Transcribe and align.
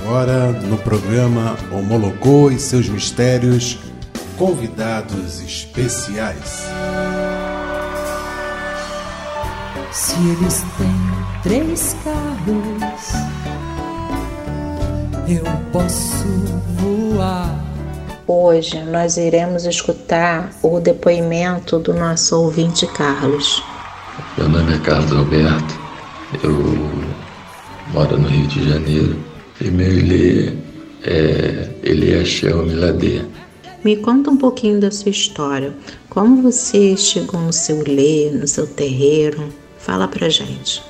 agora 0.00 0.52
no 0.52 0.78
programa 0.78 1.56
Homologô 1.70 2.50
e 2.50 2.58
seus 2.58 2.88
mistérios, 2.88 3.78
convidados 4.38 5.40
especiais. 5.42 6.66
Se 9.92 10.14
eles 10.14 10.64
têm 10.78 11.42
três 11.42 11.96
carros, 12.02 13.12
eu 15.28 15.44
posso 15.72 16.26
voar. 16.78 17.54
Hoje 18.26 18.82
nós 18.84 19.16
iremos 19.16 19.64
escutar 19.64 20.50
o 20.62 20.80
depoimento 20.80 21.78
do 21.78 21.92
nosso 21.92 22.40
ouvinte 22.40 22.86
Carlos. 22.86 23.62
Meu 24.38 24.48
nome 24.48 24.74
é 24.74 24.78
Carlos 24.78 25.12
Alberto, 25.12 25.78
eu 26.42 26.54
moro 27.92 28.16
no 28.16 28.28
Rio 28.28 28.46
de 28.46 28.68
Janeiro 28.70 29.29
e 29.60 29.70
meu 29.70 29.92
Ilê 29.92 30.54
é 31.02 31.68
Eliashel 31.82 32.64
Miladê. 32.64 33.22
Me 33.84 33.96
conta 33.96 34.30
um 34.30 34.36
pouquinho 34.36 34.80
da 34.80 34.90
sua 34.90 35.10
história. 35.10 35.74
Como 36.08 36.42
você 36.42 36.96
chegou 36.96 37.40
no 37.40 37.52
seu 37.52 37.82
Ilê, 37.82 38.30
no 38.30 38.46
seu 38.46 38.66
terreiro? 38.66 39.48
Fala 39.78 40.06
pra 40.06 40.28
gente. 40.28 40.82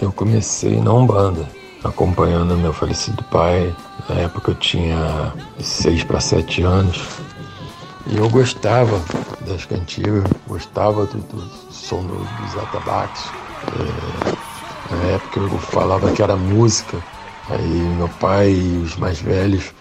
Eu 0.00 0.12
comecei 0.12 0.80
na 0.80 0.92
Umbanda, 0.92 1.48
acompanhando 1.84 2.56
meu 2.56 2.72
falecido 2.72 3.22
pai. 3.24 3.74
Na 4.08 4.16
época 4.16 4.52
eu 4.52 4.54
tinha 4.54 5.32
seis 5.60 6.02
para 6.04 6.20
sete 6.20 6.62
anos. 6.62 7.02
E 8.06 8.16
eu 8.16 8.28
gostava 8.30 9.02
das 9.46 9.66
cantigas, 9.66 10.24
gostava 10.46 11.04
do, 11.04 11.18
do 11.18 11.50
som 11.70 12.02
dos 12.06 12.62
atabaques. 12.62 13.24
É, 13.74 14.94
na 14.94 15.02
época 15.14 15.40
eu 15.40 15.58
falava 15.58 16.10
que 16.12 16.22
era 16.22 16.36
música. 16.36 16.96
Aí 17.50 17.94
meu 17.96 18.08
pai 18.20 18.50
e 18.50 18.82
os 18.84 18.96
mais 18.96 19.20
velhos 19.20 19.72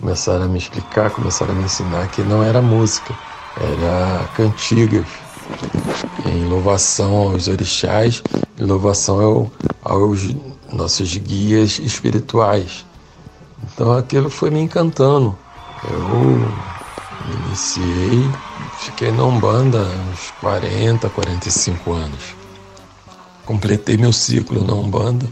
começaram 0.00 0.44
a 0.44 0.48
me 0.48 0.58
explicar, 0.58 1.10
começaram 1.10 1.52
a 1.52 1.56
me 1.56 1.64
ensinar 1.64 2.08
que 2.08 2.22
não 2.22 2.42
era 2.42 2.62
música, 2.62 3.14
era 3.60 4.28
cantigas 4.34 5.06
em 6.24 6.44
louvação 6.44 7.14
aos 7.14 7.48
orixás, 7.48 8.22
em 8.58 8.64
louvação 8.64 9.50
aos 9.82 10.34
nossos 10.72 11.16
guias 11.16 11.78
espirituais. 11.78 12.84
Então 13.64 13.92
aquilo 13.92 14.30
foi 14.30 14.50
me 14.50 14.60
encantando. 14.60 15.36
Eu 15.90 16.48
iniciei, 17.48 18.28
fiquei 18.78 19.10
na 19.10 19.24
Umbanda 19.24 19.78
uns 20.10 20.30
40, 20.40 21.08
45 21.08 21.92
anos. 21.92 22.36
Completei 23.44 23.96
meu 23.96 24.12
ciclo 24.12 24.64
na 24.64 24.74
Umbanda. 24.74 25.26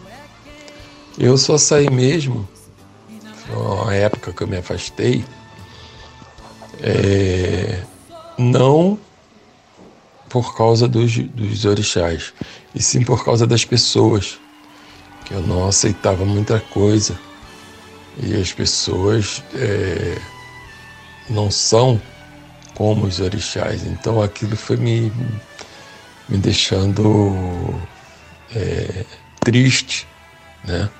Eu 1.16 1.38
só 1.38 1.56
saí 1.56 1.88
mesmo, 1.88 2.48
uma 3.48 3.94
época 3.94 4.32
que 4.32 4.42
eu 4.42 4.48
me 4.48 4.56
afastei, 4.56 5.24
é, 6.80 7.80
não 8.36 8.98
por 10.28 10.56
causa 10.56 10.88
dos, 10.88 11.16
dos 11.16 11.64
orixás, 11.64 12.34
e 12.74 12.82
sim 12.82 13.04
por 13.04 13.24
causa 13.24 13.46
das 13.46 13.64
pessoas, 13.64 14.40
que 15.24 15.32
eu 15.34 15.40
não 15.40 15.68
aceitava 15.68 16.24
muita 16.24 16.58
coisa. 16.58 17.16
E 18.20 18.34
as 18.34 18.52
pessoas 18.52 19.42
é, 19.54 20.18
não 21.30 21.50
são 21.50 22.00
como 22.74 23.06
os 23.06 23.20
orixás. 23.20 23.86
Então 23.86 24.20
aquilo 24.20 24.56
foi 24.56 24.76
me, 24.76 25.12
me 26.28 26.38
deixando 26.38 27.80
é, 28.54 29.04
triste, 29.40 30.06
né? 30.64 30.90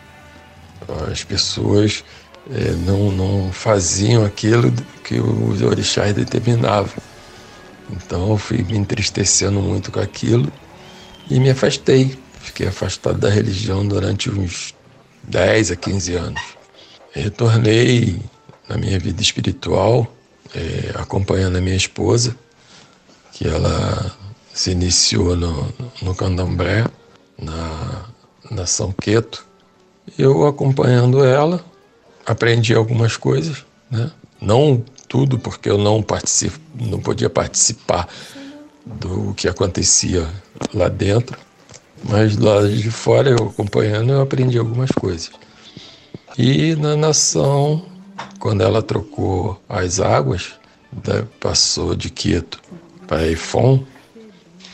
As 1.11 1.25
pessoas 1.25 2.05
é, 2.51 2.71
não, 2.73 3.11
não 3.11 3.53
faziam 3.53 4.25
aquilo 4.25 4.73
que 5.03 5.19
os 5.19 5.63
orixás 5.63 6.15
determinavam. 6.15 6.95
Então 7.91 8.31
eu 8.31 8.39
fui 8.39 8.63
me 8.63 8.77
entristecendo 8.77 9.61
muito 9.61 9.91
com 9.91 10.01
aquilo 10.01 10.53
e 11.31 11.39
me 11.39 11.51
afastei. 11.51 12.19
Fiquei 12.41 12.69
afastado 12.69 13.19
da 13.19 13.31
religião 13.31 13.87
durante 13.87 14.31
uns 14.31 14.75
10 15.23 15.71
a 15.71 15.77
15 15.77 16.15
anos. 16.15 16.43
Retornei 17.13 18.21
na 18.69 18.77
minha 18.77 18.99
vida 18.99 19.21
espiritual, 19.23 20.13
é, 20.55 20.93
acompanhando 20.95 21.57
a 21.57 21.61
minha 21.61 21.77
esposa, 21.77 22.37
que 23.33 23.47
ela 23.47 24.15
se 24.53 24.71
iniciou 24.71 25.35
no, 25.37 25.73
no 26.03 26.15
candomblé, 26.15 26.87
na, 27.39 28.05
na 28.51 28.67
São 28.67 28.93
Queto. 28.93 29.47
Eu 30.19 30.47
acompanhando 30.47 31.25
ela, 31.25 31.65
aprendi 32.27 32.75
algumas 32.75 33.17
coisas, 33.17 33.65
né? 33.91 34.11
não 34.41 34.83
tudo, 35.09 35.39
porque 35.39 35.71
eu 35.71 35.79
não, 35.79 36.03
participo, 36.03 36.59
não 36.75 37.01
podia 37.01 37.31
participar 37.31 38.09
do 38.85 39.33
que 39.35 39.49
acontecia 39.49 40.29
lá 40.73 40.89
dentro, 40.89 41.39
mas 42.09 42.37
lá 42.37 42.67
de 42.67 42.91
fora, 42.91 43.31
eu 43.31 43.49
acompanhando, 43.49 44.13
eu 44.13 44.21
aprendi 44.21 44.59
algumas 44.59 44.91
coisas. 44.91 45.31
E 46.37 46.75
na 46.75 46.97
nação, 46.97 47.87
quando 48.39 48.63
ela 48.63 48.83
trocou 48.83 49.61
as 49.69 50.01
águas, 50.01 50.55
da, 50.93 51.25
passou 51.41 51.95
de 51.95 52.11
Quito 52.11 52.61
para 53.07 53.27
Efon, 53.27 53.85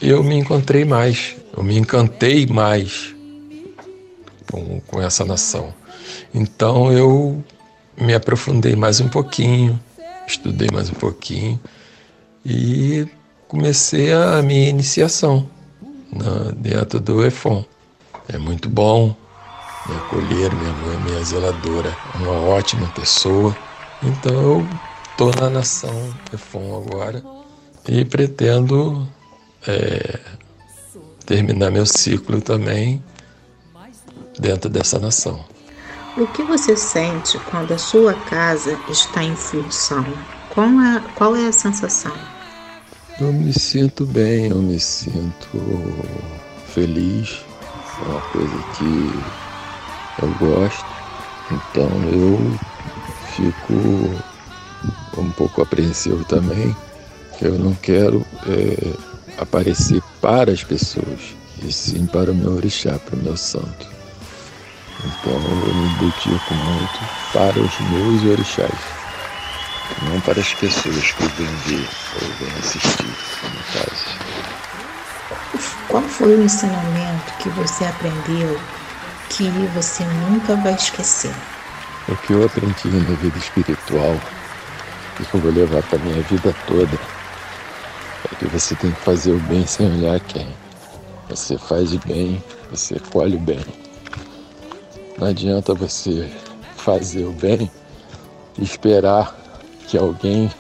eu 0.00 0.22
me 0.24 0.36
encontrei 0.36 0.84
mais, 0.84 1.36
eu 1.56 1.62
me 1.62 1.76
encantei 1.76 2.47
mais 2.47 3.14
com, 4.50 4.80
com 4.80 5.00
essa 5.00 5.24
nação. 5.24 5.72
Então 6.34 6.92
eu 6.92 7.42
me 7.96 8.14
aprofundei 8.14 8.74
mais 8.74 9.00
um 9.00 9.08
pouquinho, 9.08 9.78
estudei 10.26 10.68
mais 10.72 10.90
um 10.90 10.94
pouquinho 10.94 11.60
e 12.44 13.06
comecei 13.46 14.12
a 14.12 14.42
minha 14.42 14.68
iniciação 14.68 15.48
na, 16.12 16.50
dentro 16.52 17.00
do 17.00 17.24
EFON. 17.24 17.64
É 18.28 18.38
muito 18.38 18.68
bom 18.68 19.14
me 19.86 19.96
acolher, 19.96 20.54
minha 20.54 20.72
mãe, 20.72 20.98
minha 21.04 21.24
zeladora, 21.24 21.96
é 22.14 22.18
uma 22.18 22.32
ótima 22.32 22.86
pessoa. 22.88 23.56
Então 24.02 24.32
eu 24.32 24.68
estou 25.10 25.32
na 25.40 25.50
nação 25.50 26.14
EFON 26.32 26.82
agora 26.82 27.22
e 27.88 28.04
pretendo 28.04 29.06
é, 29.66 30.18
terminar 31.26 31.70
meu 31.70 31.86
ciclo 31.86 32.40
também 32.40 33.02
dentro 34.40 34.70
dessa 34.70 34.98
nação. 34.98 35.44
O 36.16 36.26
que 36.26 36.42
você 36.42 36.76
sente 36.76 37.38
quando 37.50 37.72
a 37.72 37.78
sua 37.78 38.14
casa 38.14 38.78
está 38.88 39.22
em 39.22 39.36
função? 39.36 40.04
Qual 40.48 40.66
é, 40.66 41.02
qual 41.14 41.36
é 41.36 41.46
a 41.46 41.52
sensação? 41.52 42.12
Eu 43.20 43.32
me 43.32 43.52
sinto 43.52 44.04
bem, 44.06 44.48
eu 44.48 44.56
me 44.56 44.80
sinto 44.80 45.46
feliz. 46.74 47.44
É 48.02 48.08
uma 48.08 48.20
coisa 48.22 48.64
que 48.76 50.22
eu 50.22 50.28
gosto. 50.38 50.86
Então 51.50 51.90
eu 52.10 52.58
fico 53.36 55.20
um 55.20 55.30
pouco 55.32 55.62
apreensivo 55.62 56.24
também. 56.24 56.74
Eu 57.40 57.58
não 57.58 57.74
quero 57.74 58.26
é, 58.46 59.40
aparecer 59.40 60.02
para 60.20 60.52
as 60.52 60.62
pessoas, 60.62 61.34
e 61.62 61.72
sim 61.72 62.06
para 62.06 62.32
o 62.32 62.34
meu 62.34 62.52
orixá, 62.52 62.98
para 62.98 63.16
o 63.16 63.22
meu 63.22 63.36
santo. 63.36 63.99
Então 65.04 65.32
eu 65.32 65.74
me 65.74 65.88
dedico 65.94 66.54
muito 66.54 67.00
para 67.32 67.58
os 67.58 67.80
meus 67.90 68.22
orixás, 68.24 68.78
não 70.02 70.20
para 70.20 70.40
as 70.40 70.52
pessoas 70.54 71.12
que 71.12 71.26
vêm 71.28 71.54
ver 71.66 71.88
ou 72.20 72.28
vêm 72.38 72.58
assistir, 72.58 73.06
no 73.44 73.62
caso. 73.72 74.30
Qual 75.88 76.02
foi 76.02 76.36
o 76.36 76.42
ensinamento 76.42 77.32
que 77.38 77.48
você 77.50 77.84
aprendeu 77.84 78.60
que 79.30 79.48
você 79.74 80.04
nunca 80.04 80.54
vai 80.56 80.74
esquecer? 80.74 81.34
O 82.08 82.16
que 82.16 82.32
eu 82.32 82.44
aprendi 82.44 82.88
na 82.88 83.16
vida 83.16 83.38
espiritual 83.38 84.20
e 85.18 85.24
que 85.24 85.34
eu 85.34 85.41
vou 85.41 85.53
levar 85.53 85.82
para 85.84 85.98
minha 85.98 86.22
vida 86.22 86.54
toda 86.66 86.98
é 88.30 88.34
que 88.36 88.46
você 88.46 88.74
tem 88.74 88.91
que 88.91 89.00
fazer 89.00 89.32
o 89.32 89.41
bem 89.41 89.66
sem 89.66 89.86
olhar 89.86 90.20
quem. 90.20 90.48
Você 91.28 91.56
faz 91.56 91.94
o 91.94 91.98
bem, 92.00 92.42
você 92.70 93.00
colhe 93.10 93.36
o 93.36 93.41
bem. 93.41 93.64
Não 95.20 95.28
adianta 95.28 95.74
você 95.74 96.32
fazer 96.76 97.26
o 97.26 97.32
bem 97.32 97.70
e 98.58 98.64
esperar 98.64 99.36
que 99.86 99.98
alguém 99.98 100.50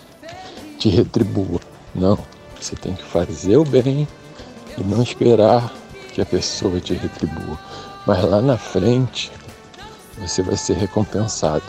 te 0.78 0.90
retribua. 0.90 1.58
Não, 1.94 2.18
você 2.60 2.76
tem 2.76 2.94
que 2.94 3.02
fazer 3.02 3.56
o 3.56 3.64
bem 3.64 4.06
e 4.76 4.84
não 4.84 5.02
esperar 5.02 5.72
que 6.12 6.20
a 6.20 6.26
pessoa 6.26 6.78
te 6.78 6.92
retribua. 6.92 7.58
Mas 8.06 8.22
lá 8.22 8.42
na 8.42 8.58
frente 8.58 9.32
você 10.18 10.42
vai 10.42 10.58
ser 10.58 10.76
recompensado 10.76 11.64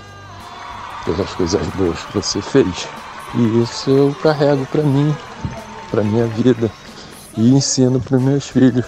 pelas 1.06 1.34
coisas 1.36 1.66
boas 1.70 2.04
que 2.04 2.16
você 2.16 2.42
fez. 2.42 2.90
E 3.36 3.64
isso 3.64 3.90
eu 3.90 4.14
carrego 4.22 4.66
para 4.66 4.84
mim, 4.84 5.16
para 5.90 6.04
minha 6.04 6.28
vida 6.28 6.70
e 7.38 7.54
ensino 7.54 8.02
para 8.02 8.20
meus 8.20 8.50
filhos. 8.50 8.86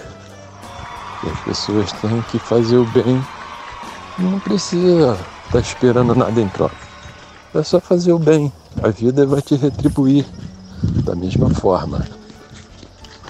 Que 1.21 1.29
as 1.29 1.39
pessoas 1.39 1.93
têm 1.93 2.21
que 2.23 2.37
fazer 2.37 2.75
o 2.75 2.85
bem 2.87 3.23
não 4.19 4.39
precisa 4.39 5.17
está 5.53 5.59
esperando 5.59 6.15
nada 6.15 6.41
em 6.41 6.49
troca. 6.49 6.75
É 7.53 7.61
só 7.61 7.79
fazer 7.79 8.11
o 8.11 8.17
bem. 8.17 8.51
A 8.81 8.89
vida 8.89 9.25
vai 9.25 9.39
te 9.39 9.55
retribuir 9.55 10.25
da 11.03 11.15
mesma 11.15 11.49
forma. 11.51 12.07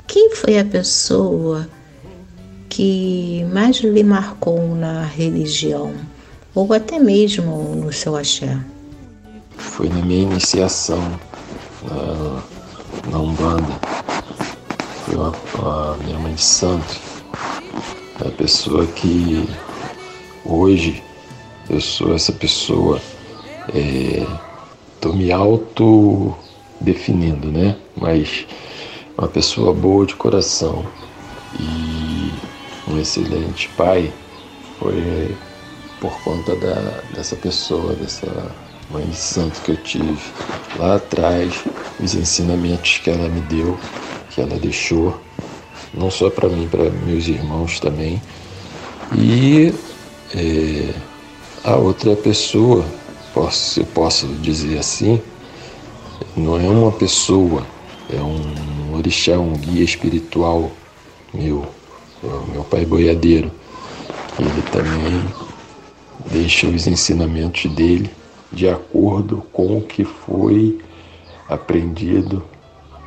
Quem 0.08 0.34
foi 0.34 0.58
a 0.58 0.64
pessoa 0.64 1.68
que 2.70 3.46
mais 3.52 3.78
lhe 3.78 4.04
marcou 4.04 4.74
na 4.74 5.04
religião? 5.04 5.94
Ou 6.56 6.72
até 6.72 6.98
mesmo 6.98 7.76
no 7.76 7.92
seu 7.92 8.16
axé? 8.16 8.58
Foi 9.58 9.90
na 9.90 10.02
minha 10.06 10.24
iniciação 10.24 11.02
na, 11.84 13.12
na 13.12 13.20
Umbanda. 13.20 13.80
Foi 15.06 15.16
a, 15.16 15.94
a 15.94 15.98
minha 15.98 16.20
mãe 16.20 16.36
de 16.36 16.42
santo. 16.42 17.02
A 18.26 18.30
pessoa 18.38 18.86
que 18.88 19.50
hoje 20.46 21.04
eu 21.70 21.80
sou 21.80 22.14
essa 22.14 22.32
pessoa. 22.32 23.02
Estou 23.68 25.14
é, 25.14 25.16
me 25.16 25.32
auto 25.32 26.36
definindo, 26.82 27.52
né? 27.52 27.76
Mas 27.96 28.46
uma 29.18 29.28
pessoa 29.28 29.74
boa 29.74 30.06
de 30.06 30.16
coração 30.16 30.86
e 31.60 32.32
um 32.88 33.00
excelente 33.00 33.70
pai 33.78 34.12
foi 34.80 35.36
por 36.02 36.12
conta 36.24 36.56
da, 36.56 37.02
dessa 37.16 37.36
pessoa, 37.36 37.94
dessa 37.94 38.28
mãe 38.92 39.06
de 39.06 39.16
santo 39.16 39.62
que 39.62 39.72
eu 39.72 39.78
tive 39.78 40.20
lá 40.78 40.96
atrás, 40.96 41.64
os 42.00 42.14
ensinamentos 42.14 42.98
que 42.98 43.10
ela 43.10 43.30
me 43.30 43.40
deu, 43.42 43.80
que 44.30 44.42
ela 44.42 44.58
deixou, 44.58 45.18
não 45.94 46.12
só 46.12 46.30
para 46.30 46.50
mim, 46.50 46.68
para 46.68 46.90
meus 46.90 47.28
irmãos 47.28 47.80
também. 47.80 48.22
E 49.16 49.74
é, 50.36 50.94
a 51.64 51.76
outra 51.76 52.16
pessoa, 52.16 52.86
posso, 53.34 53.80
eu 53.80 53.86
posso 53.88 54.28
dizer 54.28 54.78
assim, 54.78 55.22
não 56.36 56.60
é 56.60 56.68
uma 56.68 56.92
pessoa, 56.92 57.66
é 58.10 58.22
um 58.22 58.96
orixá, 58.96 59.38
um 59.38 59.54
guia 59.54 59.84
espiritual 59.84 60.72
meu, 61.34 61.66
meu 62.52 62.64
pai 62.64 62.86
boiadeiro. 62.86 63.52
Ele 64.40 64.62
também 64.72 65.24
deixa 66.32 66.68
os 66.68 66.88
ensinamentos 66.88 67.72
dele 67.72 68.10
de 68.52 68.68
acordo 68.68 69.44
com 69.52 69.78
o 69.78 69.82
que 69.82 70.04
foi 70.04 70.80
aprendido 71.50 72.44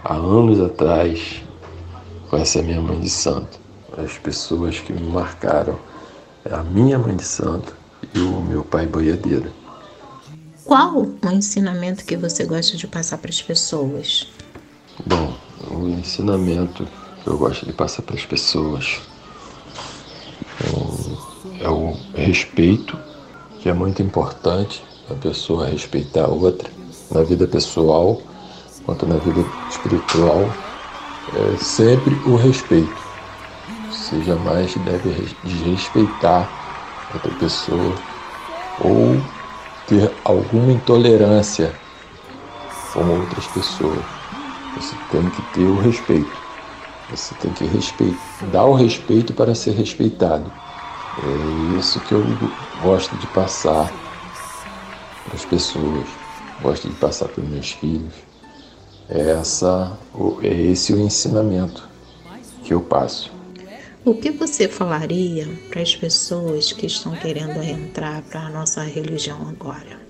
há 0.05 0.15
anos 0.15 0.61
atrás 0.61 1.43
com 2.31 2.37
essa 2.37 2.63
minha 2.63 2.81
mãe 2.81 3.01
de 3.01 3.11
santo. 3.11 3.59
As 3.97 4.19
pessoas 4.19 4.79
que 4.79 4.93
me 4.93 5.09
marcaram 5.09 5.75
é 5.75 5.96
a 6.51 6.63
minha 6.63 6.99
mãe 6.99 7.17
de 7.17 7.25
santo 7.25 7.75
e 8.15 8.19
o 8.21 8.41
meu 8.41 8.65
pai 8.65 8.87
boiadeiro. 8.87 9.51
Qual 10.65 11.03
o 11.03 11.31
ensinamento 11.31 12.05
que 12.05 12.17
você 12.17 12.45
gosta 12.45 12.77
de 12.77 12.87
passar 12.87 13.19
para 13.19 13.31
as 13.31 13.41
pessoas? 13.41 14.29
Bom, 15.07 15.37
o 15.71 15.89
ensinamento 15.89 16.87
que 17.23 17.29
eu 17.29 17.39
gosto 17.39 17.67
de 17.67 17.73
passar 17.73 18.03
para 18.03 18.17
as 18.17 18.25
pessoas 18.25 19.01
é 21.61 21.69
o 21.69 21.97
respeito, 22.15 22.99
que 23.61 23.69
é 23.69 23.73
muito 23.73 24.03
importante 24.03 24.83
a 25.11 25.15
pessoa 25.15 25.69
respeitar 25.69 26.25
a 26.25 26.29
outra, 26.29 26.71
na 27.11 27.23
vida 27.23 27.47
pessoal 27.47 28.21
quanto 28.87 29.05
na 29.05 29.17
vida 29.17 29.45
espiritual, 29.69 30.49
é 31.35 31.57
sempre 31.59 32.15
o 32.25 32.37
respeito. 32.37 33.06
Você 33.91 34.23
jamais 34.23 34.75
deve 34.75 35.35
desrespeitar 35.45 36.49
outra 37.15 37.33
pessoa 37.37 37.95
ou 38.81 39.21
ter 39.87 40.13
alguma 40.25 40.73
intolerância 40.73 41.75
com 42.93 43.05
outras 43.21 43.47
pessoas. 43.49 44.05
Você 44.77 44.97
tem 45.11 45.31
que 45.31 45.43
ter 45.53 45.65
o 45.65 45.81
respeito. 45.81 46.47
Você 47.11 47.35
tem 47.37 47.53
que 47.53 47.65
respeitar, 47.65 48.47
dar 48.53 48.65
o 48.65 48.75
respeito 48.75 49.33
para 49.33 49.55
ser 49.55 49.73
respeitado. 49.73 50.51
É 51.19 51.79
isso 51.79 52.01
que 52.01 52.13
eu 52.13 52.25
gosto 52.83 53.17
de 53.17 53.27
passar 53.29 53.91
para 55.25 55.35
as 55.35 55.45
pessoas, 55.45 56.07
gosto 56.61 56.89
de 56.89 56.95
passar 56.97 57.29
para 57.29 57.43
os 57.43 57.49
meus 57.49 57.71
filhos. 57.71 58.13
É, 59.09 59.31
essa, 59.31 59.97
é 60.43 60.49
esse 60.49 60.93
o 60.93 61.01
ensinamento 61.01 61.89
que 62.65 62.75
eu 62.75 62.81
passo. 62.81 63.36
O 64.07 64.15
que 64.15 64.31
você 64.31 64.69
falaria 64.69 65.49
para 65.69 65.83
as 65.83 65.97
pessoas 65.97 66.71
que 66.71 66.87
estão 66.87 67.11
querendo 67.17 67.61
entrar 67.61 68.23
para 68.23 68.43
a 68.43 68.49
nossa 68.49 68.85
religião 68.85 69.49
agora? 69.49 70.01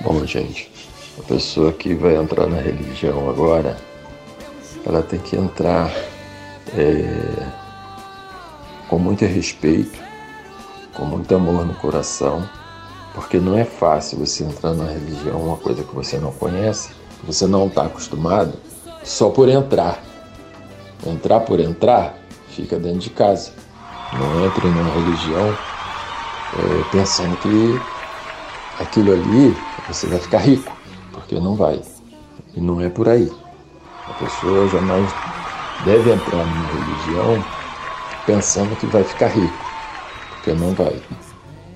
Bom, 0.00 0.26
gente, 0.26 0.68
a 1.16 1.22
pessoa 1.22 1.72
que 1.72 1.94
vai 1.94 2.16
entrar 2.16 2.48
na 2.48 2.60
religião 2.60 3.30
agora, 3.30 3.76
ela 4.84 5.00
tem 5.00 5.20
que 5.20 5.36
entrar 5.36 5.88
é, 6.76 7.52
com 8.88 8.98
muito 8.98 9.24
respeito, 9.24 9.96
com 10.92 11.04
muito 11.04 11.32
amor 11.36 11.64
no 11.64 11.74
coração, 11.74 12.50
porque 13.14 13.38
não 13.38 13.56
é 13.56 13.64
fácil 13.64 14.18
você 14.18 14.42
entrar 14.42 14.74
na 14.74 14.90
religião, 14.90 15.40
uma 15.40 15.56
coisa 15.56 15.84
que 15.84 15.94
você 15.94 16.18
não 16.18 16.32
conhece, 16.32 16.90
você 17.22 17.46
não 17.46 17.68
está 17.68 17.86
acostumado, 17.86 18.54
só 19.04 19.30
por 19.30 19.48
entrar. 19.48 20.02
Entrar 21.06 21.40
por 21.40 21.60
entrar 21.60 22.23
fica 22.54 22.78
dentro 22.78 23.00
de 23.00 23.10
casa. 23.10 23.52
Não 24.12 24.46
entre 24.46 24.68
numa 24.68 24.92
religião 24.94 25.48
é, 26.54 26.90
pensando 26.92 27.36
que 27.38 27.80
aquilo 28.80 29.12
ali 29.12 29.56
você 29.88 30.06
vai 30.06 30.18
ficar 30.18 30.38
rico, 30.38 30.72
porque 31.12 31.34
não 31.34 31.56
vai. 31.56 31.80
E 32.54 32.60
não 32.60 32.80
é 32.80 32.88
por 32.88 33.08
aí. 33.08 33.30
A 34.08 34.12
pessoa 34.14 34.68
jamais 34.68 35.12
deve 35.84 36.12
entrar 36.12 36.46
numa 36.46 36.66
religião 36.68 37.44
pensando 38.26 38.76
que 38.76 38.86
vai 38.86 39.02
ficar 39.02 39.28
rico, 39.28 39.58
porque 40.30 40.52
não 40.52 40.72
vai. 40.74 40.94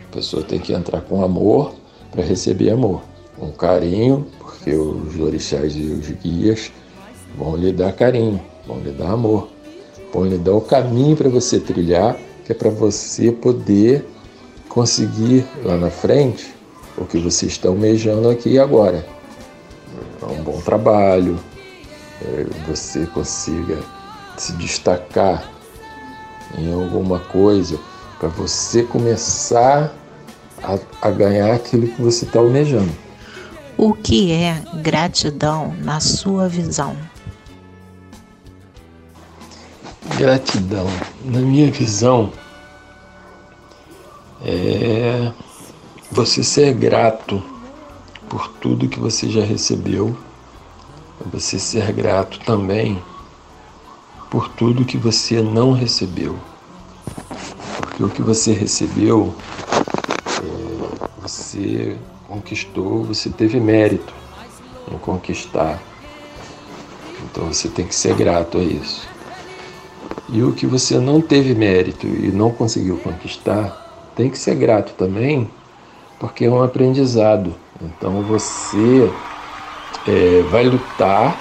A 0.08 0.12
pessoa 0.12 0.42
tem 0.42 0.58
que 0.58 0.72
entrar 0.72 1.00
com 1.02 1.22
amor 1.22 1.74
para 2.12 2.22
receber 2.22 2.70
amor, 2.70 3.02
com 3.36 3.50
carinho, 3.52 4.26
porque 4.38 4.74
os 4.74 5.18
orixás 5.18 5.74
e 5.76 5.82
os 5.82 6.08
guias 6.22 6.72
vão 7.36 7.56
lhe 7.56 7.72
dar 7.72 7.92
carinho, 7.92 8.40
vão 8.66 8.78
lhe 8.80 8.92
dar 8.92 9.10
amor. 9.10 9.48
Vão 10.12 10.24
lhe 10.24 10.38
dar 10.38 10.54
o 10.54 10.60
caminho 10.60 11.16
para 11.16 11.28
você 11.28 11.60
trilhar, 11.60 12.16
que 12.44 12.52
é 12.52 12.54
para 12.54 12.70
você 12.70 13.30
poder 13.30 14.06
conseguir 14.68 15.44
lá 15.64 15.76
na 15.76 15.90
frente 15.90 16.54
o 16.96 17.04
que 17.04 17.18
você 17.18 17.46
está 17.46 17.68
almejando 17.68 18.28
aqui 18.28 18.50
e 18.50 18.58
agora. 18.58 19.06
É 20.22 20.26
um 20.26 20.42
bom 20.42 20.60
trabalho, 20.60 21.38
é, 22.22 22.46
você 22.66 23.06
consiga 23.06 23.78
se 24.36 24.52
destacar 24.52 25.50
em 26.56 26.72
alguma 26.72 27.18
coisa 27.18 27.78
para 28.18 28.28
você 28.28 28.82
começar 28.82 29.94
a, 30.62 30.78
a, 31.00 31.10
ganhar 31.10 31.54
aquilo 31.54 31.88
que 31.88 32.02
você 32.02 32.24
está 32.24 32.40
almejando. 32.40 32.90
O 33.76 33.92
que 33.94 34.32
é 34.32 34.60
gratidão 34.82 35.74
na 35.78 36.00
sua 36.00 36.48
visão? 36.48 36.96
Gratidão, 40.16 40.86
na 41.24 41.40
minha 41.40 41.70
visão, 41.70 42.32
é 44.42 45.32
você 46.10 46.42
ser 46.42 46.72
grato 46.74 47.42
por 48.28 48.48
tudo 48.54 48.88
que 48.88 48.98
você 48.98 49.28
já 49.28 49.42
recebeu, 49.44 50.16
você 51.32 51.58
ser 51.58 51.92
grato 51.92 52.40
também 52.40 53.02
por 54.30 54.48
tudo 54.48 54.84
que 54.84 54.96
você 54.96 55.40
não 55.40 55.72
recebeu. 55.72 56.36
Porque 57.78 58.02
o 58.02 58.08
que 58.08 58.22
você 58.22 58.52
recebeu, 58.52 59.34
é, 60.42 61.08
você 61.20 61.96
conquistou, 62.26 63.04
você 63.04 63.30
teve 63.30 63.58
mérito 63.58 64.12
em 64.92 64.98
conquistar. 64.98 65.80
Então 67.24 67.46
você 67.46 67.68
tem 67.68 67.86
que 67.86 67.94
ser 67.94 68.14
grato 68.14 68.58
a 68.58 68.62
isso. 68.62 69.08
E 70.30 70.42
o 70.42 70.52
que 70.52 70.66
você 70.66 70.98
não 70.98 71.20
teve 71.20 71.54
mérito 71.54 72.06
e 72.06 72.30
não 72.30 72.50
conseguiu 72.50 72.98
conquistar, 72.98 73.74
tem 74.14 74.28
que 74.28 74.38
ser 74.38 74.56
grato 74.56 74.92
também, 74.92 75.48
porque 76.20 76.44
é 76.44 76.50
um 76.50 76.62
aprendizado. 76.62 77.54
Então 77.80 78.22
você 78.22 79.10
é, 80.06 80.42
vai 80.42 80.64
lutar, 80.64 81.40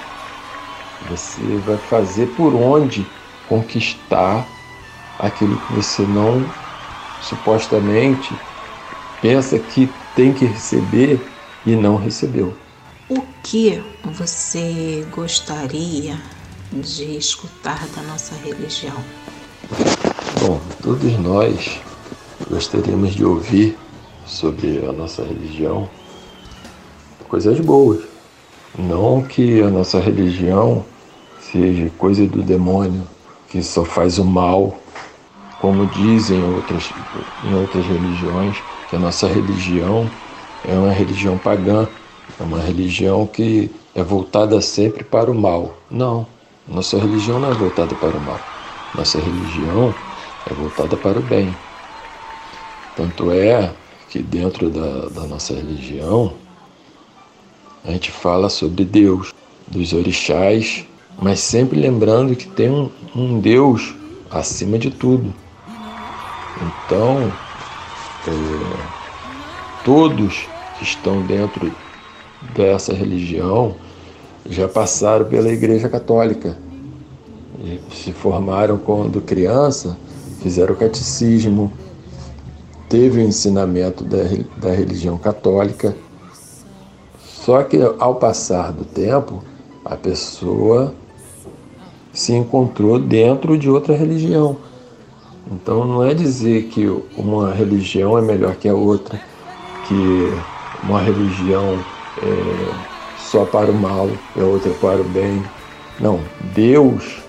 você 1.08 1.58
vai 1.58 1.77
fazer 1.77 2.27
por 2.27 2.56
onde 2.56 3.06
conquistar 3.50 4.48
aquilo 5.20 5.58
que 5.58 5.74
você 5.74 6.06
não 6.06 6.46
supostamente 7.20 8.39
pensa 9.22 9.58
que 9.60 9.88
tem 10.15 10.34
que 10.34 10.46
receber 10.46 11.20
e 11.65 11.75
não 11.75 11.98
recebeu. 11.98 12.53
O 13.10 13.22
que 13.44 13.82
você 14.03 15.06
gostaria 15.12 16.37
de 16.71 17.17
escutar 17.17 17.88
da 17.95 18.01
nossa 18.03 18.36
religião? 18.36 18.95
Bom, 20.41 20.59
todos 20.81 21.17
nós 21.19 21.79
gostaríamos 22.50 23.15
de 23.15 23.25
ouvir 23.25 23.77
sobre 24.25 24.86
a 24.86 24.91
nossa 24.91 25.24
religião 25.24 25.89
coisas 27.27 27.59
boas. 27.59 28.01
Não 28.77 29.21
que 29.21 29.62
a 29.62 29.69
nossa 29.69 30.00
religião 30.00 30.86
seja 31.39 31.89
coisa 31.97 32.25
do 32.27 32.41
demônio, 32.41 33.07
que 33.50 33.63
só 33.63 33.83
faz 33.83 34.17
o 34.17 34.25
mal, 34.25 34.77
como 35.59 35.88
dizem 35.88 36.41
outras, 36.43 36.89
em 37.43 37.53
outras 37.55 37.86
religiões, 37.86 38.57
que 38.89 38.95
a 38.95 39.00
nossa 39.00 39.27
religião 39.27 40.09
é 40.65 40.74
uma 40.74 40.91
religião 40.91 41.38
pagã, 41.38 41.88
é 42.39 42.43
uma 42.43 42.59
religião 42.59 43.25
que 43.25 43.71
é 43.95 44.03
voltada 44.03 44.62
sempre 44.62 45.03
para 45.03 45.31
o 45.31 45.36
mal. 45.36 45.77
Não, 45.89 46.27
nossa 46.67 46.97
religião 46.97 47.39
não 47.39 47.51
é 47.51 47.53
voltada 47.53 47.95
para 47.95 48.17
o 48.17 48.21
mal. 48.21 48.39
Nossa 48.93 49.19
religião 49.19 49.93
é 50.50 50.53
voltada 50.53 50.97
para 50.97 51.19
o 51.19 51.21
bem. 51.21 51.55
Tanto 52.95 53.31
é 53.31 53.71
que 54.09 54.19
dentro 54.19 54.69
da, 54.69 55.07
da 55.09 55.27
nossa 55.27 55.53
religião 55.53 56.33
a 57.86 57.91
gente 57.91 58.12
fala 58.12 58.50
sobre 58.50 58.83
Deus, 58.83 59.33
dos 59.67 59.93
orixás, 59.93 60.86
mas 61.21 61.39
sempre 61.39 61.79
lembrando 61.79 62.36
que 62.36 62.47
tem 62.47 62.69
um, 62.69 62.91
um 63.15 63.39
Deus 63.39 63.95
acima 64.29 64.77
de 64.77 64.91
tudo. 64.91 65.33
Então, 66.62 67.31
é, 68.27 68.33
todos 69.86 70.47
que 70.77 70.83
estão 70.83 71.21
dentro 71.21 71.74
dessa 72.53 72.93
religião 72.93 73.75
já 74.50 74.68
passaram 74.68 75.25
pela 75.25 75.50
Igreja 75.50 75.89
Católica. 75.89 76.58
E 77.60 77.80
se 77.94 78.12
formaram 78.12 78.77
quando 78.77 79.22
criança, 79.22 79.98
fizeram 80.42 80.75
catecismo, 80.75 81.72
teve 82.88 83.20
o 83.20 83.24
ensinamento 83.24 84.04
da, 84.04 84.20
da 84.58 84.72
religião 84.72 85.18
católica. 85.18 85.96
Só 87.20 87.63
que 87.63 87.77
ao 88.00 88.16
passar 88.16 88.72
do 88.72 88.86
tempo, 88.86 89.44
a 89.84 89.96
pessoa 89.96 90.94
se 92.13 92.34
encontrou 92.34 93.00
dentro 93.00 93.58
de 93.58 93.70
outra 93.70 93.96
religião. 93.96 94.58
Então 95.51 95.86
não 95.86 96.04
é 96.04 96.13
dizer 96.13 96.63
que 96.66 96.86
uma 97.18 97.51
religião 97.51 98.18
é 98.18 98.22
melhor 98.22 98.56
que 98.56 98.68
a 98.68 98.74
outra, 98.74 99.20
que 99.88 100.34
uma 100.84 101.00
religião 101.00 101.80
é 102.22 102.87
só 103.31 103.46
para 103.46 103.69
o 103.69 103.74
mal 103.74 104.10
e 104.36 104.41
a 104.41 104.43
outra 104.43 104.72
para 104.75 105.01
o 105.01 105.03
bem. 105.03 105.43
Não, 106.00 106.19
Deus 106.53 107.22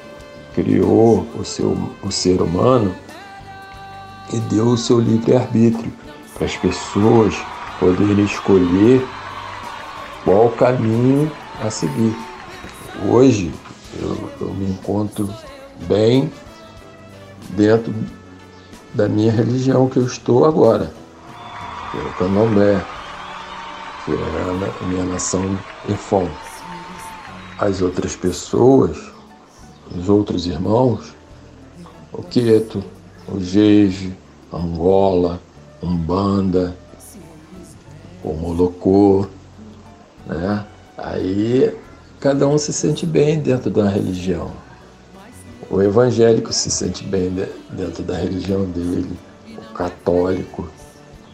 criou 0.54 1.26
o, 1.38 1.44
seu, 1.44 1.76
o 2.02 2.10
ser 2.10 2.40
humano 2.40 2.94
e 4.32 4.38
deu 4.40 4.68
o 4.68 4.76
seu 4.76 5.00
livre-arbítrio 5.00 5.92
para 6.34 6.46
as 6.46 6.56
pessoas 6.56 7.34
poderem 7.80 8.24
escolher 8.24 9.04
qual 10.24 10.50
caminho 10.50 11.30
a 11.64 11.70
seguir. 11.70 12.14
Hoje 13.08 13.52
eu, 14.00 14.30
eu 14.40 14.54
me 14.54 14.70
encontro 14.70 15.28
bem 15.88 16.30
dentro 17.50 17.92
da 18.94 19.08
minha 19.08 19.32
religião 19.32 19.88
que 19.88 19.96
eu 19.96 20.06
estou 20.06 20.44
agora, 20.44 20.92
que 21.90 21.98
é 21.98 22.00
o 22.02 22.12
Candomblé, 22.14 22.84
que 24.08 24.84
é 24.84 24.86
minha 24.86 25.04
nação 25.04 25.58
Efon. 25.86 26.26
As 27.58 27.82
outras 27.82 28.16
pessoas, 28.16 28.96
os 29.94 30.08
outros 30.08 30.46
irmãos, 30.46 31.14
o 32.12 32.22
Queto, 32.22 32.82
o 33.30 33.38
Jeje, 33.38 34.16
Angola, 34.50 35.40
Umbanda, 35.82 36.74
o 38.24 38.32
Molocô, 38.32 39.26
né? 40.26 40.64
Aí 40.96 41.76
cada 42.18 42.48
um 42.48 42.56
se 42.56 42.72
sente 42.72 43.04
bem 43.04 43.40
dentro 43.40 43.70
da 43.70 43.88
religião. 43.88 44.50
O 45.70 45.82
evangélico 45.82 46.50
se 46.50 46.70
sente 46.70 47.04
bem 47.04 47.30
dentro 47.70 48.02
da 48.02 48.16
religião 48.16 48.64
dele, 48.64 49.18
o 49.46 49.74
católico 49.74 50.66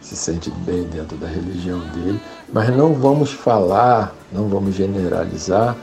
se 0.05 0.15
sente 0.15 0.51
bem 0.51 0.83
dentro 0.83 1.17
da 1.17 1.27
religião 1.27 1.79
dele, 1.79 2.21
mas 2.53 2.69
não 2.69 2.93
vamos 2.93 3.31
falar, 3.31 4.13
não 4.31 4.47
vamos 4.47 4.75
generalizar 4.75 5.75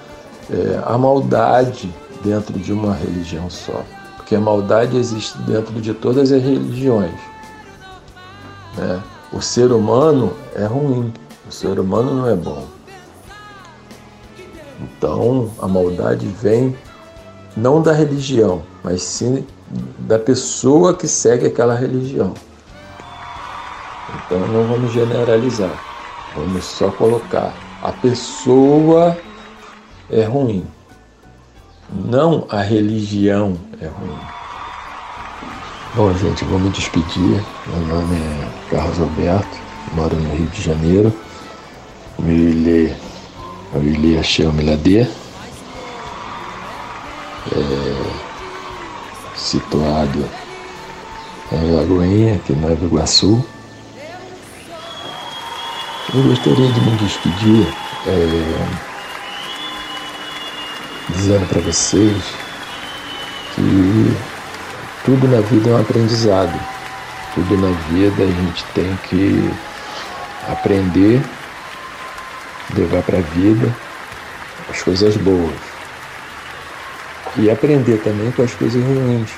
é, 0.48 0.80
a 0.84 0.96
maldade 0.96 1.92
dentro 2.22 2.56
de 2.56 2.72
uma 2.72 2.94
religião 2.94 3.50
só, 3.50 3.82
porque 4.16 4.36
a 4.36 4.40
maldade 4.40 4.96
existe 4.96 5.36
dentro 5.38 5.80
de 5.80 5.92
todas 5.92 6.30
as 6.30 6.40
religiões. 6.40 7.18
Né? 8.76 9.02
O 9.32 9.42
ser 9.42 9.72
humano 9.72 10.32
é 10.54 10.66
ruim, 10.66 11.12
o 11.48 11.52
ser 11.52 11.80
humano 11.80 12.14
não 12.14 12.28
é 12.28 12.36
bom. 12.36 12.64
Então 14.80 15.50
a 15.58 15.66
maldade 15.66 16.28
vem 16.28 16.76
não 17.56 17.82
da 17.82 17.92
religião, 17.92 18.62
mas 18.84 19.02
sim 19.02 19.44
da 19.98 20.18
pessoa 20.18 20.94
que 20.94 21.08
segue 21.08 21.46
aquela 21.46 21.74
religião. 21.74 22.34
Então 24.32 24.48
não 24.48 24.66
vamos 24.66 24.92
generalizar, 24.94 25.78
vamos 26.34 26.64
só 26.64 26.90
colocar 26.90 27.52
a 27.82 27.92
pessoa 27.92 29.14
é 30.10 30.24
ruim, 30.24 30.66
não 31.92 32.46
a 32.48 32.62
religião 32.62 33.58
é 33.78 33.88
ruim. 33.88 34.18
Bom, 35.94 36.14
gente, 36.14 36.46
vou 36.46 36.58
me 36.58 36.70
despedir. 36.70 37.44
Meu 37.66 37.80
nome 37.86 38.16
é 38.16 38.70
Carlos 38.70 38.98
Alberto, 39.00 39.58
moro 39.92 40.16
no 40.16 40.34
Rio 40.34 40.46
de 40.46 40.62
Janeiro. 40.62 41.12
Meu 42.18 42.34
ilê 42.34 42.94
o 43.74 43.80
Ilê 43.80 44.16
é, 44.16 44.24
situado 49.36 50.24
em 51.52 51.70
Lagoinha, 51.70 52.36
aqui 52.36 52.54
no 52.54 52.70
Nova 52.70 52.82
Iguaçu. 52.82 53.44
Eu 56.14 56.23
gostaria 56.25 56.71
de 56.71 56.81
me 56.83 56.90
despedir 56.99 57.66
é, 58.07 58.69
dizendo 61.09 61.49
para 61.49 61.62
vocês 61.62 62.23
que 63.54 64.14
tudo 65.07 65.26
na 65.26 65.40
vida 65.40 65.71
é 65.71 65.73
um 65.73 65.81
aprendizado. 65.81 66.61
Tudo 67.35 67.57
na 67.57 67.71
vida 67.88 68.25
a 68.25 68.26
gente 68.26 68.62
tem 68.75 68.95
que 69.09 69.50
aprender, 70.47 71.23
levar 72.76 73.02
para 73.04 73.16
a 73.16 73.23
vida 73.23 73.75
as 74.69 74.83
coisas 74.83 75.16
boas 75.16 75.57
e 77.38 77.50
aprender 77.50 78.02
também 78.02 78.31
com 78.33 78.42
as 78.42 78.52
coisas 78.52 78.85
ruins, 78.85 79.31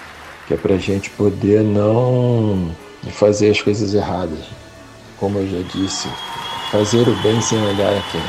que 0.49 0.55
é 0.55 0.57
para 0.57 0.75
a 0.75 0.79
gente 0.79 1.09
poder 1.11 1.63
não 1.63 2.75
fazer 3.13 3.53
as 3.53 3.63
coisas 3.63 3.95
erradas. 3.95 4.41
Como 5.21 5.39
eu 5.39 5.49
já 5.49 5.69
disse, 5.73 6.09
fazer 6.75 7.09
o 7.09 7.15
bem 7.23 7.41
sem 7.41 7.65
olhar 7.65 7.93
a 7.93 8.03
quem. 8.11 8.21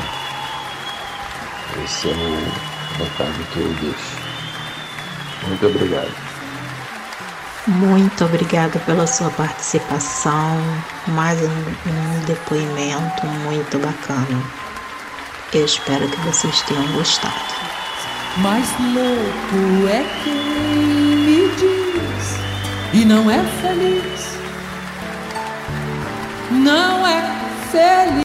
Esse 1.82 2.10
é 2.10 2.12
o 2.12 3.02
recado 3.02 3.44
que 3.52 3.58
eu 3.58 3.74
deixo. 3.80 4.16
Muito 5.48 5.66
obrigado. 5.66 6.14
Muito 7.66 8.24
obrigada 8.24 8.78
pela 8.86 9.04
sua 9.04 9.30
participação. 9.30 10.60
Mais 11.08 11.40
um, 11.42 11.90
um 11.90 12.24
depoimento 12.24 13.26
muito 13.26 13.80
bacana. 13.80 14.40
Eu 15.52 15.64
espero 15.64 16.08
que 16.08 16.20
vocês 16.20 16.62
tenham 16.62 16.86
gostado. 16.92 17.34
Mais 18.36 18.68
louco 18.78 19.88
é 19.88 20.04
quem 20.22 20.34
me 21.16 21.48
diz 21.56 22.38
e 22.92 23.04
não 23.04 23.28
é 23.28 23.42
feliz. 23.60 24.38
Não 26.52 27.04
é 27.04 27.22
feliz. 27.72 28.06